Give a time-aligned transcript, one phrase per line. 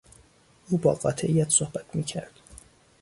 [0.69, 2.39] او با قاطعیت صحبت میکرد.